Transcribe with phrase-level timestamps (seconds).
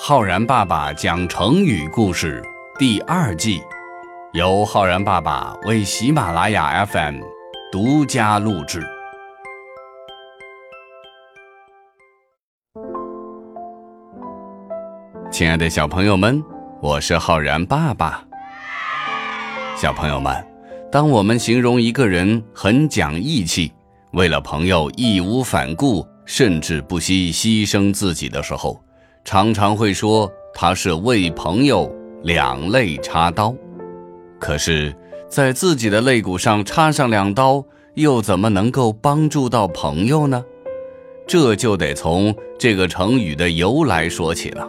[0.00, 2.40] 浩然爸爸讲成语故事
[2.78, 3.60] 第二季，
[4.32, 7.20] 由浩然爸爸为喜马拉雅 FM
[7.72, 8.80] 独家录制。
[15.32, 16.40] 亲爱的小朋友们，
[16.80, 18.24] 我是浩然爸爸。
[19.76, 20.32] 小朋友们，
[20.92, 23.72] 当我们形容一个人很讲义气，
[24.12, 28.80] 为了朋友义无反顾，甚至不惜牺牲自己的时候，
[29.30, 33.54] 常常会说他是为朋友两肋插刀。
[34.40, 34.96] 可是，
[35.28, 40.42] 在自己的肋骨上插上两刀，又怎么能够帮助到朋友呢？
[41.26, 44.66] 这就得从这个成语的由来说起了。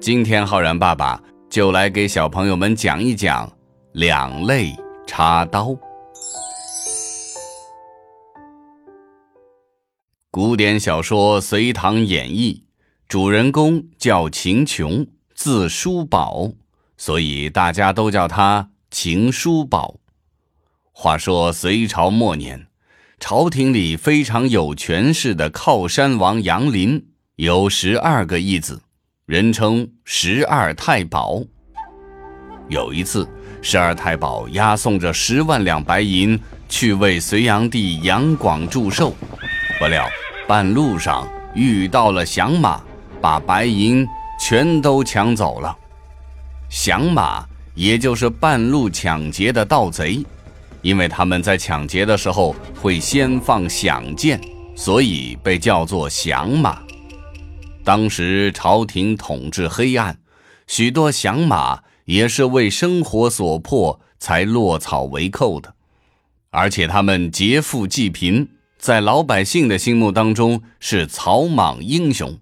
[0.00, 3.50] 今天浩然爸爸就来给小朋友们讲一讲
[3.90, 4.72] “两肋
[5.04, 5.76] 插刀”。
[10.30, 12.62] 古典小说《隋唐演义》，
[13.08, 16.52] 主人公叫秦琼，字叔宝，
[16.98, 19.94] 所以大家都叫他秦叔宝。
[20.92, 22.66] 话说隋朝末年，
[23.18, 27.02] 朝廷里非常有权势的靠山王杨林
[27.36, 28.82] 有十二个义子。
[29.24, 31.42] 人称十二太保。
[32.68, 33.26] 有一次，
[33.62, 39.16] 十二太保押送着十万两白银去为隋炀帝杨广祝寿，
[39.78, 40.06] 不料
[40.46, 42.82] 半路上遇到了响马，
[43.20, 44.06] 把白银
[44.40, 45.76] 全都抢走了。
[46.68, 50.24] 响马也就是半路抢劫的盗贼，
[50.82, 54.40] 因为他们在抢劫的时候会先放响箭，
[54.76, 56.82] 所以被叫做响马。
[57.84, 60.18] 当时朝廷统治黑暗，
[60.66, 65.72] 许多响马也是为生活所迫才落草为寇的，
[66.50, 72.38] 而且他们劫富济贫，在老百姓的心目当中是草莽英雄。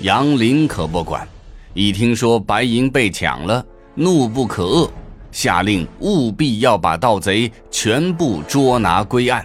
[0.00, 1.26] 杨林可不管，
[1.74, 3.64] 一听说白银被抢了，
[3.96, 4.88] 怒不可遏，
[5.32, 9.44] 下令务必要把盗贼全部捉拿归案，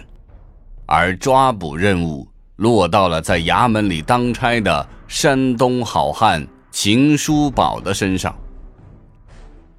[0.86, 2.28] 而抓捕任务。
[2.56, 8.32] 落到了在衙门里当差的山东好汉秦叔宝的身上。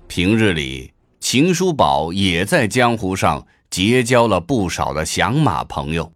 [0.10, 0.92] 平日里，
[1.22, 6.12] 秦叔宝也在江湖上结交了不少的响马朋友。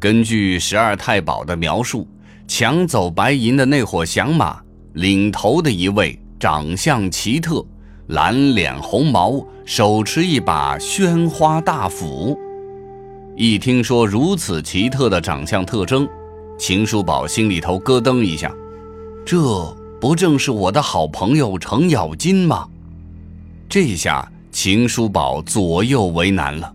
[0.00, 2.08] 根据十二太保的描述，
[2.48, 4.58] 抢走白银的那伙响马
[4.94, 7.64] 领头的一位，长相奇特，
[8.06, 12.36] 蓝脸红毛，手持一把宣花大斧。
[13.36, 16.08] 一听说如此奇特的长相特征，
[16.58, 18.50] 秦叔宝心里头咯噔一下，
[19.26, 19.38] 这
[20.00, 22.66] 不正是我的好朋友程咬金吗？
[23.68, 26.74] 这下秦叔宝左右为难了。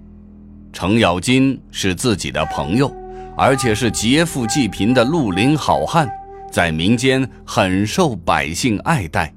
[0.72, 2.94] 程咬金是自己的朋友，
[3.35, 6.09] 而且是劫富济贫的绿林好汉，
[6.51, 9.33] 在民间很受百姓爱戴，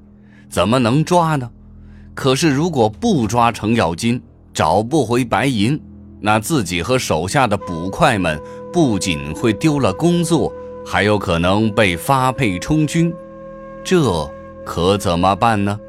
[0.49, 1.49] 怎么能抓呢？
[2.13, 4.21] 可是如果不抓程咬金，
[4.53, 5.79] 找不回白银。
[6.19, 8.41] 那自己和手下的捕快们
[8.73, 10.51] 不仅会丢了工作，
[10.83, 13.13] 还有可能被发配充军，
[13.83, 14.27] 这
[14.65, 15.79] 可怎么办呢？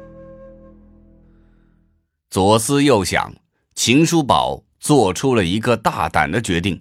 [2.29, 3.33] 左思右想，
[3.73, 6.79] 秦叔宝做出了一个大胆的决定，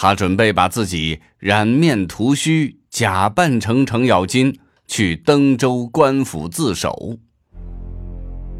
[0.00, 7.18] 他准备把自己染面涂须，假扮成程咬金，去登州官府自首。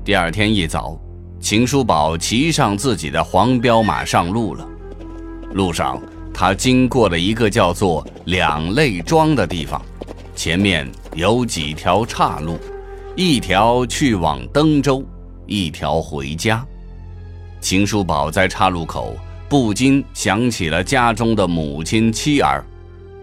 [0.04, 1.00] 第二天一早。
[1.38, 4.68] 秦叔宝骑上自己的黄骠马上路了。
[5.52, 6.02] 路上，
[6.34, 9.80] 他经过了一个叫做两肋庄的地方，
[10.34, 12.58] 前面有几条岔路，
[13.14, 15.04] 一条去往登州，
[15.46, 16.66] 一条回家。
[17.60, 19.16] 秦叔宝在岔路口
[19.48, 22.64] 不禁想起了家中的母亲妻儿，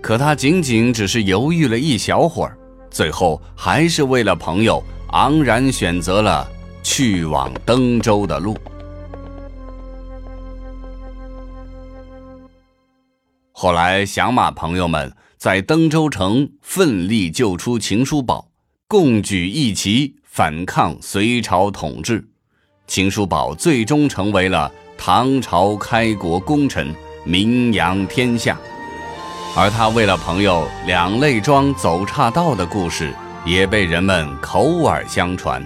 [0.01, 2.57] 可他仅仅只是犹豫了一小会儿，
[2.89, 6.51] 最后还是为了朋友昂然选择了。
[6.87, 8.55] 去往登州的路。
[13.51, 18.51] 后来，响马朋友们在登州城奋力救出秦叔宝，
[18.87, 22.23] 共举义旗反抗隋朝统治。
[22.85, 26.93] 秦叔宝最终成为了唐朝开国功臣，
[27.23, 28.57] 名扬天下。
[29.55, 33.13] 而他为了朋友两肋庄走岔道的故事，
[33.45, 35.65] 也被人们口耳相传。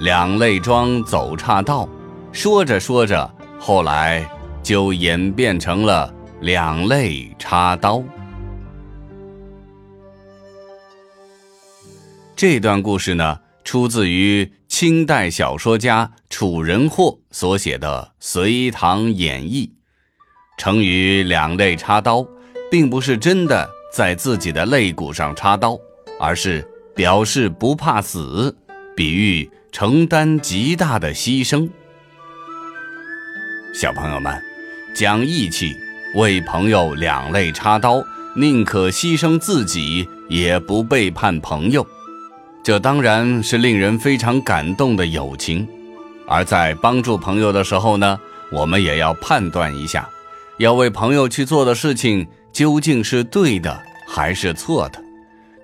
[0.00, 1.88] 两肋庄走岔道，
[2.32, 4.28] 说着说着，后来
[4.62, 8.02] 就演变成了两肋插刀。
[12.34, 14.50] 这段故事呢，出自于
[14.80, 19.66] 清代小说家楚人霍所写的《隋唐演义》。
[20.56, 22.24] 成语“两肋插刀”，
[22.70, 25.76] 并不是真的在自己的肋骨上插刀，
[26.20, 26.64] 而是
[26.94, 28.56] 表示不怕死，
[28.94, 31.68] 比喻承担极大的牺牲。
[33.74, 34.40] 小朋友们，
[34.94, 35.74] 讲义气，
[36.14, 38.00] 为朋友两肋插刀，
[38.36, 41.84] 宁可牺牲自己，也不背叛朋友。
[42.68, 45.66] 这当然是令人非常感动的友情。
[46.26, 48.20] 而在帮助朋友的时候呢，
[48.52, 50.06] 我们也要判断一下，
[50.58, 55.02] 要为朋友去做的事情究竟是对的还是错的。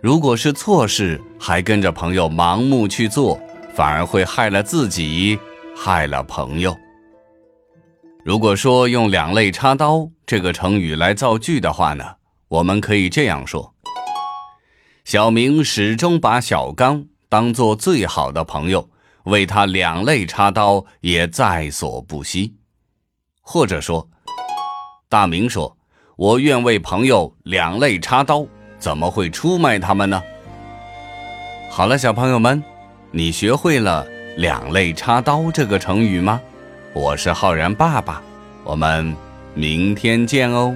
[0.00, 3.38] 如果是错事，还跟着朋友盲目去做，
[3.74, 5.38] 反而会害了自己，
[5.76, 6.74] 害了朋友。
[8.24, 12.02] 如果说用“两肋插刀”这个成语来造句的话呢，
[12.48, 13.73] 我们可以这样说：
[15.04, 18.88] 小明始终把小刚当做最好的朋友，
[19.24, 22.54] 为他两肋插刀也在所不惜。
[23.42, 24.08] 或者说，
[25.10, 25.76] 大明说
[26.16, 28.46] ：“我愿为朋友两肋插刀，
[28.78, 30.22] 怎么会出卖他们呢？”
[31.70, 32.64] 好了，小朋友们，
[33.10, 34.06] 你学会了
[34.38, 36.40] “两肋插刀”这个成语吗？
[36.94, 38.22] 我是浩然爸爸，
[38.64, 39.14] 我们
[39.52, 40.74] 明天见哦。